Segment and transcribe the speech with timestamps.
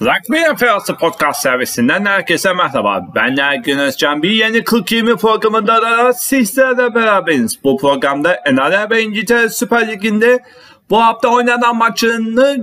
[0.00, 3.06] Rugby Referansı Podcast servisinden herkese merhaba.
[3.14, 4.22] Ben Ergün Özcan.
[4.22, 7.64] Bir yeni 40-20 programında da sizlerle beraberiz.
[7.64, 10.42] Bu programda NRL ve İngiltere Süper Ligi'nde
[10.90, 12.56] bu hafta oynanan maçını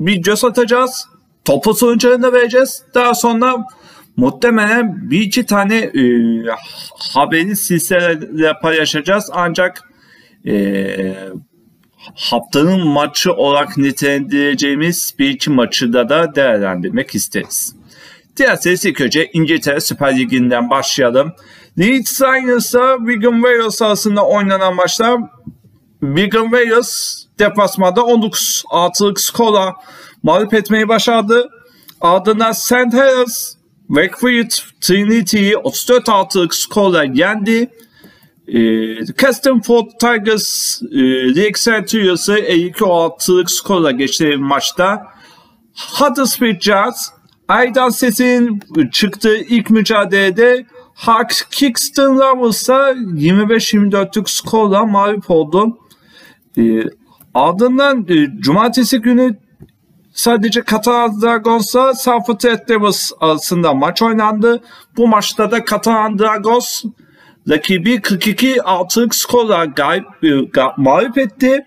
[0.00, 1.08] bir göz atacağız.
[1.44, 2.82] Topu sonuçlarını vereceğiz.
[2.94, 3.56] Daha sonra
[4.16, 6.02] muhtemelen bir iki tane e,
[7.14, 9.30] haberi sizlerle paylaşacağız.
[9.32, 9.82] Ancak
[10.46, 10.54] e,
[12.14, 17.74] haftanın maçı olarak nitelendireceğimiz bir iki maçı da da değerlendirmek isteriz.
[18.36, 21.32] Dilerseniz ilk önce İngiltere Süper Ligi'nden başlayalım.
[21.78, 25.20] Leeds Lions'la Wigan Warriors arasında oynanan maçlar
[26.00, 29.74] Wigan Warriors deplasmanda 19 6'lık skorla
[30.22, 31.50] mağlup etmeyi başardı.
[32.00, 32.72] Ardından St.
[32.72, 33.54] Helens
[33.88, 37.70] Wakefield Trinity'yi 34 6'lık skorla yendi.
[38.48, 38.58] E,
[39.04, 40.98] Castleford Tigers e,
[41.36, 45.06] League Centuriors'ı 52 6'lık skorla geçti maçta.
[45.98, 47.12] Huddersfield Jazz
[47.48, 48.60] Aydan Ses'in
[48.92, 55.78] çıktığı ilk mücadelede Hawks Kingston Rovers'a 25-24'lük skorla mağlup oldu.
[56.58, 56.82] E,
[57.34, 59.38] ardından e, cumartesi günü
[60.12, 64.62] sadece Catalan Dragons'la Southend Devils arasında maç oynandı.
[64.96, 66.84] Bu maçta da Catalan Dragons
[67.48, 70.06] rakibi 42 6'lık skorla galip,
[70.76, 71.66] mağlup etti.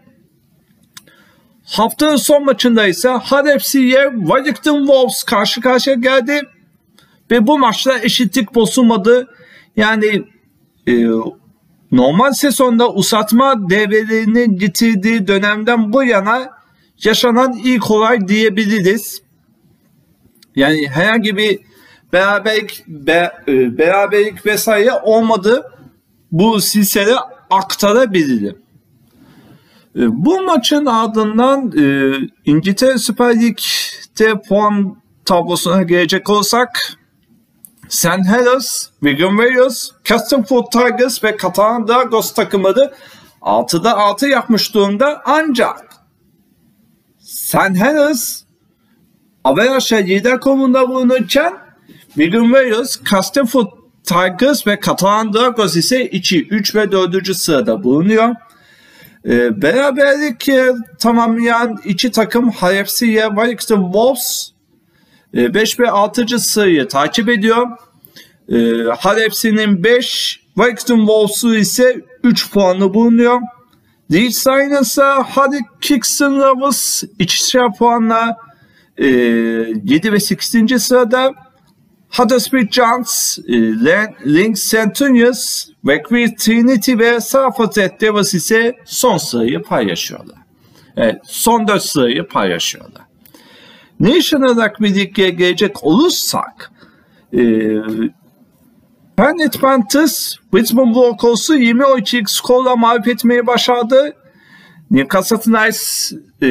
[1.65, 3.13] Haftanın son maçında ise
[3.59, 6.41] FC'ye Wellington Wolves karşı karşıya geldi.
[7.31, 9.27] Ve bu maçta eşitlik bozulmadı.
[9.75, 10.23] Yani
[10.87, 11.05] e,
[11.91, 16.49] normal sezonda uzatma devrelerini getirdiği dönemden bu yana
[17.03, 19.21] yaşanan ilk olay diyebiliriz.
[20.55, 21.59] Yani herhangi bir
[22.13, 25.71] beraberlik, be, e, beraberlik vesaire olmadı.
[26.31, 27.15] Bu silsile
[27.49, 28.57] aktarabilirim.
[29.95, 32.15] E, bu maçın ardından e,
[32.45, 36.99] İngiltere Süper Lig'de puan tablosuna gelecek olsak
[37.89, 38.07] St.
[38.07, 42.93] Helens, Wigan Warriors, Castleford Tigers ve Catalan Dragos takımları
[43.41, 45.89] 6'da 6 yapmış durumda ancak
[47.19, 47.55] St.
[47.55, 48.43] Helens
[49.43, 51.68] Averaj'da lider konumunda bulunurken
[52.19, 53.67] Wigan Warriors, Castleford
[54.03, 57.35] Tigers ve Catalan Dragos ise 2, 3 ve 4.
[57.35, 58.35] sırada bulunuyor.
[59.25, 64.51] E, beraberlik e, tamamlayan iki takım HFC'ye Wellington Wolves
[65.33, 66.39] 5 e, ve 6.
[66.39, 67.67] sırayı takip ediyor.
[68.49, 73.41] E, HFC'nin 5, Wellington Wolves'u ise 3 puanı bulunuyor.
[74.11, 78.37] Leeds Lions'a Harry Kingston Rovers ikişer puanla
[78.97, 80.83] e, 7 ve 8.
[80.83, 81.48] sırada.
[82.17, 83.53] Huddersfield Giants, e,
[84.25, 90.37] Links Centurions, Wakefield Trinity ve Southampton Devils ise son sırayı paylaşıyorlar.
[90.97, 93.01] Evet, son dört sırayı paylaşıyorlar.
[93.99, 96.71] National Rugby League'e gelecek olursak
[97.33, 97.39] e,
[99.17, 104.15] Penrith Panthers Brisbane Broncos'u 20-12 skorla mağlup etmeyi başardı.
[104.91, 106.47] Newcastle Knights e,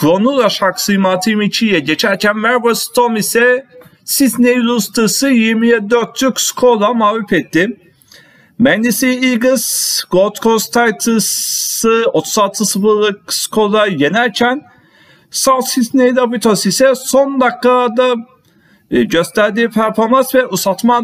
[0.00, 3.66] Cronulla Sharks'ı Martin Michi'ye geçerken Melbourne Storm ise
[4.06, 7.76] Sydney Roosters'ı 24'lük skorla mağlup etti.
[8.58, 14.62] Manchester Eagles Gold Coast Titans'ı 36-0'lık skorla yenerken
[15.30, 18.14] South Sydney Rabbitohs ise son dakikada
[18.90, 21.02] e, gösterdiği performans ve uzatma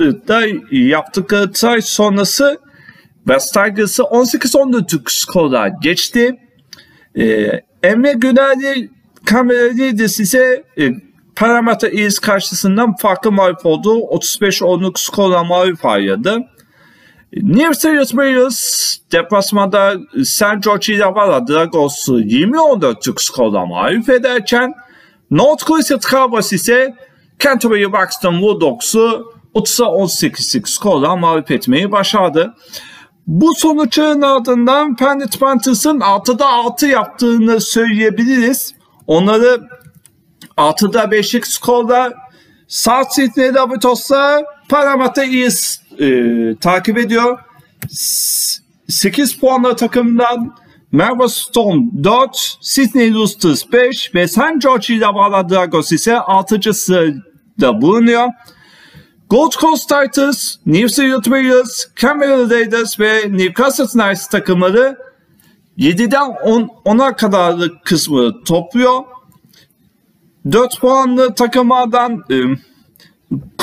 [0.00, 2.58] da yaptıkları try sonrası
[3.26, 6.40] West Tigers'ı 18-14'lük skorla geçti.
[7.18, 7.24] E,
[7.82, 8.90] Emre Günerli
[9.24, 13.98] Kameralidis ise e, Parramatta Eels karşısından farklı mağlup oldu.
[13.98, 16.38] 35-10'luk skorla mağlup ayrıldı.
[17.32, 19.94] New Serious Warriors deplasmanda
[20.24, 20.62] St.
[20.64, 24.74] George Illawarra Dragos'u 20-14'lük skorla mağlup ederken
[25.30, 26.94] North Coast Cowboys ise
[27.38, 32.54] Canterbury Buxton Bulldogs'u 30'a 18'lik skorla mağlup etmeyi başardı.
[33.26, 38.74] Bu sonuçların ardından Penrith Panthers'ın 6'da 6 yaptığını söyleyebiliriz.
[39.06, 39.68] Onları
[40.56, 42.12] 6'da 5'lik skorla
[42.68, 47.38] South Sydney Rabbitohs'la Parramatta East e, takip ediyor.
[48.88, 50.56] 8 puanla takımdan
[50.92, 54.62] Melbourne Storm 4, Sydney Roosters 5 ve St.
[54.62, 56.74] George Illawarra Dragons ise 6.
[56.74, 58.28] sırada bulunuyor.
[59.30, 64.98] Gold Coast Titans, New Zealand Warriors, Canberra Raiders ve Newcastle Knights takımları
[65.78, 69.13] 7'den 10, 10'a kadarlık kısmı topluyor.
[70.52, 72.36] 4 puanlı takımlardan e,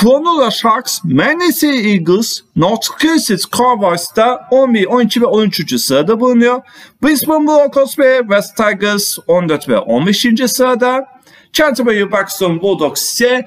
[0.00, 5.80] Cronulla Sharks, Manly Eagles, North Coast Cowboys'ta 11, 12 ve 13.
[5.80, 6.60] sırada bulunuyor.
[7.02, 10.26] Brisbane Broncos ve West Tigers 14 ve 15.
[10.46, 11.06] sırada.
[11.52, 13.46] Canterbury Buxton Bulldogs ise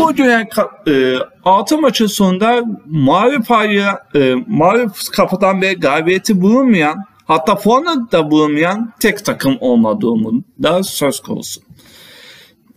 [0.00, 0.48] bu dünya
[0.88, 1.14] e,
[1.44, 3.84] 6 maçın sonunda mavi payı,
[4.14, 11.20] e, mavi kapıdan ve galibiyeti bulunmayan hatta puanı da bulunmayan tek takım olma durumunda söz
[11.20, 11.60] konusu.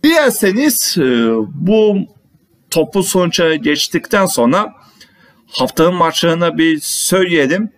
[0.04, 1.96] Dilerseniz e, bu
[2.70, 4.74] topu sonuca geçtikten sonra
[5.50, 7.72] haftanın maçlarına bir söyleyelim.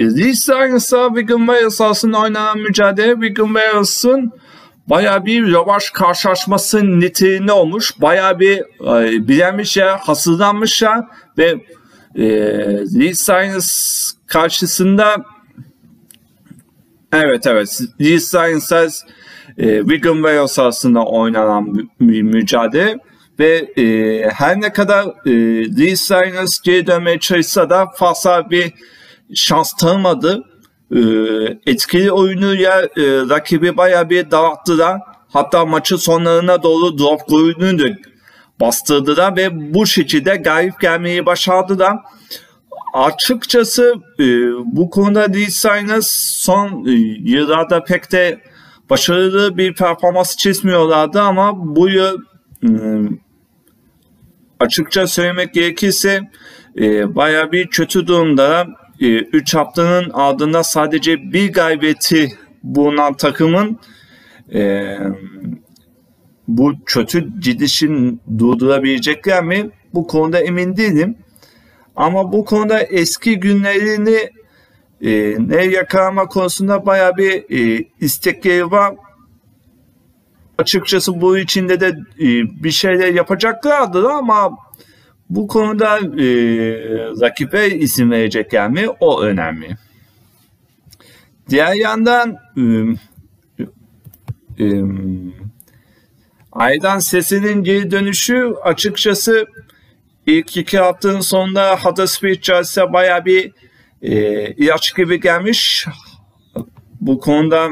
[0.00, 4.32] Leeds Lions'a Wigan Wales arasında oynanan mücadele Wigan Wales'ın
[4.86, 8.00] baya bir rövaş karşılaşması niteliğinde olmuş.
[8.00, 11.08] Baya bir e, bilenmiş ya, hasırlanmış ya
[11.38, 11.54] ve
[12.14, 12.24] e,
[12.98, 15.16] Leeds Lions karşısında
[17.12, 18.86] evet evet Leeds Lions'a
[19.58, 22.98] e, Wigan Wales arasında oynanan bir mücadele
[23.38, 25.32] ve e, her ne kadar e,
[25.78, 28.72] Leeds Lions geri dönmeye çalışsa da fazla bir
[29.34, 30.44] şans tanımadı.
[30.94, 31.00] E,
[31.66, 35.00] etkili oyunuyla e, rakibi baya bir dağıttılar.
[35.32, 37.98] Hatta maçın sonlarına doğru drop golünü de
[38.60, 41.96] bastırdılar ve bu şekilde galip gelmeyi başardılar.
[42.94, 44.24] Açıkçası e,
[44.64, 46.90] bu konuda Leeds Lions son e,
[47.30, 48.40] yıllarda pek de
[48.90, 52.18] başarılı bir performans çizmiyorlardı ama bu yıl
[52.64, 52.70] e,
[54.60, 56.20] açıkça söylemek gerekirse
[56.78, 58.66] e, baya bir kötü durumda.
[59.00, 63.78] 3 e, haftanın ardında sadece bir gaybeti bulunan takımın
[66.48, 69.70] bu kötü gidişin durdurabilecekler mi?
[69.94, 71.16] Bu konuda emin değilim.
[71.96, 74.30] Ama bu konuda eski günlerini
[75.06, 78.94] e, ne yakalama konusunda baya bir e, istekleri var.
[80.58, 81.86] Açıkçası bu içinde de
[82.20, 82.26] e,
[82.64, 84.56] bir şeyler yapacaklardır ama
[85.30, 86.28] bu konuda e,
[87.20, 88.88] rakibe isim verecekler mi?
[89.00, 89.76] O önemli.
[91.48, 92.62] Diğer yandan e,
[94.64, 94.82] e,
[96.52, 99.46] Aydan sesinin geri dönüşü açıkçası
[100.26, 103.52] ilk iki haftanın sonunda Huddersfield Chelsea'ye baya bir
[104.02, 105.86] e, ilaç gibi gelmiş.
[107.00, 107.70] Bu konuda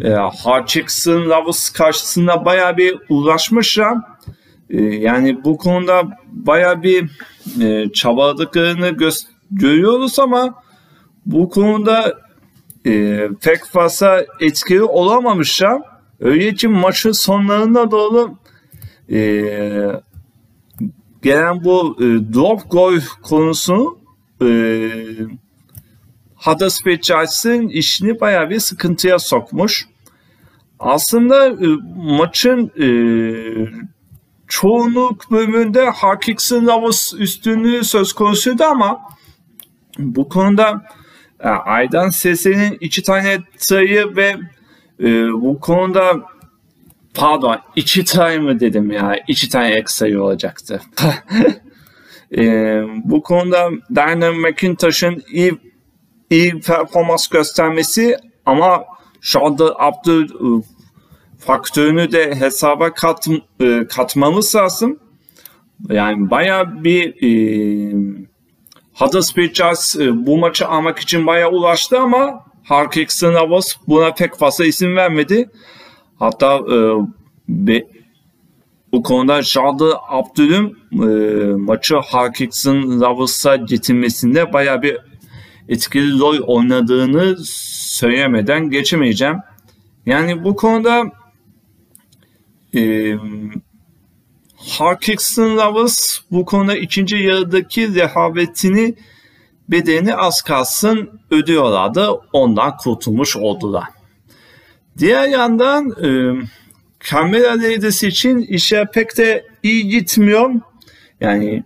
[0.00, 3.96] e, Hutchinson Lovers karşısında baya bir uğraşmışlar.
[4.70, 7.10] E, yani bu konuda baya bir
[7.62, 10.62] e, çabaladıklarını gö- görüyoruz ama
[11.26, 12.18] bu konuda
[12.86, 15.82] e, pek fazla etkili olamamışlar.
[16.20, 18.34] Öyle için maçın sonlarına doğru
[19.10, 19.18] e,
[21.22, 22.04] gelen bu e,
[22.34, 23.98] drop goal konusunu
[24.42, 24.46] e,
[26.44, 29.86] Huddersfield Giants'ın işini bayağı bir sıkıntıya sokmuş.
[30.78, 32.86] Aslında e, maçın e,
[34.48, 39.00] çoğunluk bölümünde Harkins'in Lavos üstünlüğü söz konusuydu ama
[39.98, 40.84] bu konuda
[41.40, 44.36] e, Aydan Sese'nin iki tane sayı ve
[45.00, 46.14] e, bu konuda
[47.14, 50.82] pardon iki tane mı dedim ya iki tane ek sayı olacaktı.
[52.36, 52.42] e,
[53.04, 55.73] bu konuda Daniel McIntosh'ın iyi
[56.30, 58.16] iyi performans göstermesi
[58.46, 58.84] ama
[59.20, 60.62] şu anda Abdül e,
[61.38, 63.28] faktörünü de hesaba kat,
[63.60, 64.98] e, katmamız lazım.
[65.90, 67.30] Yani baya bir e,
[68.94, 74.64] Huddersfield Jazz e, bu maçı almak için baya ulaştı ama Harkix'in Avos buna pek fazla
[74.64, 75.50] isim vermedi.
[76.18, 76.76] Hatta e,
[77.48, 77.86] be,
[78.92, 81.06] bu konuda Jadı Abdül'ün e,
[81.54, 84.98] maçı Harkix'in Ravos'a getirmesinde baya bir
[85.68, 89.36] etkili rol oynadığını söylemeden geçemeyeceğim.
[90.06, 91.04] Yani bu konuda
[92.74, 93.14] e,
[94.56, 98.94] Harkins'ın Lovers bu konuda ikinci yarıdaki rehavetini
[99.68, 102.10] bedelini az kalsın ödüyorlardı.
[102.32, 103.84] Ondan kurtulmuş oldular.
[104.98, 106.08] Diğer yandan e,
[106.98, 107.54] kamera
[108.06, 110.54] için işe pek de iyi gitmiyor.
[111.20, 111.64] Yani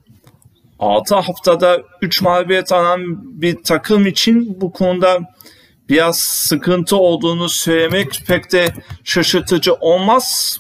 [0.78, 3.00] 6 haftada 3 mağlubiyet alan
[3.42, 5.20] bir takım için bu konuda
[5.88, 8.66] biraz sıkıntı olduğunu söylemek pek de
[9.04, 10.58] şaşırtıcı olmaz.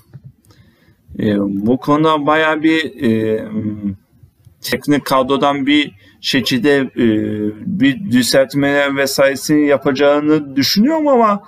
[1.18, 3.44] E, bu konuda baya bir e,
[4.60, 7.06] teknik kadrodan bir şekilde e,
[7.80, 11.42] bir düzeltmeler vesairesini yapacağını düşünüyorum ama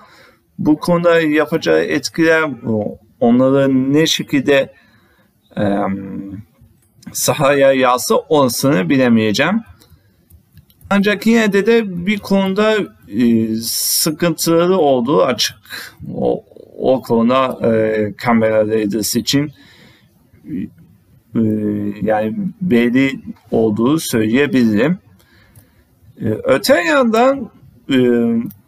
[0.59, 2.51] bu konuda yapacağı etkiler
[3.21, 4.75] onları ne şekilde
[5.57, 5.65] e,
[7.13, 9.61] sahaya yağsa olsunu bilemeyeceğim.
[10.91, 12.77] Ancak yine de de bir konuda
[13.09, 15.57] e, sıkıntıları olduğu açık.
[16.15, 16.45] O,
[16.79, 19.53] o konuda e, kamera readers için
[21.35, 21.41] e,
[22.03, 24.99] yani belli olduğu söyleyebilirim.
[26.21, 27.51] E, öte yandan
[27.91, 27.99] e,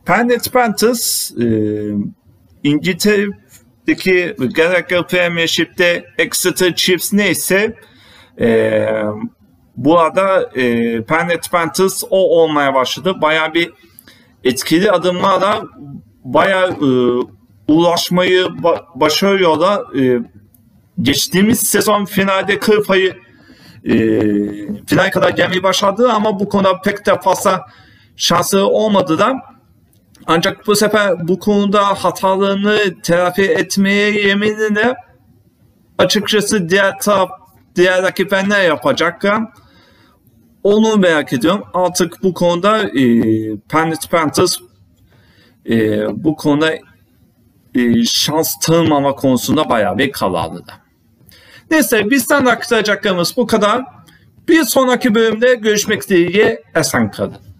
[0.07, 1.47] Planet Panthers e,
[2.65, 3.27] İngiltere
[3.89, 7.77] Lig'deki Gallagher Premiership'te Exeter Chiefs neyse
[8.41, 8.87] e,
[9.77, 10.62] bu arada e,
[11.05, 13.15] Penrith Panthers o olmaya başladı.
[13.23, 13.73] Baya bir
[14.45, 15.62] etkili adımlarla
[16.25, 16.87] baya e,
[17.69, 20.01] ulaşmayı ba- başarıyorlar.
[20.03, 20.23] E,
[21.03, 23.15] geçtiğimiz sezon finalde kıl payı
[23.85, 23.95] e,
[24.87, 27.67] final kadar gelmeyi başardı ama bu konuda pek de fazla
[28.17, 29.35] şansı olmadı da
[30.27, 34.95] ancak bu sefer bu konuda hatalarını telafi etmeye yeminini
[35.99, 37.31] açıkçası diğer taraf
[37.76, 39.43] diğer rakipler ne yapacaklar
[40.62, 41.64] onu merak ediyorum.
[41.75, 43.02] Artık bu konuda e,
[43.57, 44.57] Penrith Panthers
[45.71, 46.73] e, bu konuda
[47.75, 50.73] e, şans tanımama konusunda bayağı bir kararlı da.
[51.71, 53.85] Neyse bizden aktaracaklarımız bu kadar.
[54.49, 57.52] Bir sonraki bölümde görüşmek dileğiyle esen kalın.